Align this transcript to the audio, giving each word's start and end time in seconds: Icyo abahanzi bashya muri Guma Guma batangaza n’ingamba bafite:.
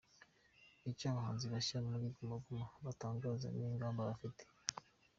Icyo 0.91 1.05
abahanzi 1.11 1.45
bashya 1.53 1.77
muri 1.89 2.05
Guma 2.15 2.35
Guma 2.43 2.67
batangaza 2.85 3.47
n’ingamba 3.57 4.01
bafite:. 4.09 4.43